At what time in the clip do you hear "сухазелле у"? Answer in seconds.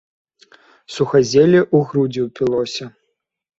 0.93-1.83